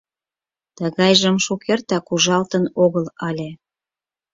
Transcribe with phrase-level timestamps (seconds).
[0.77, 3.49] —Тыгайжым шукертак ужалтын огыл ыле.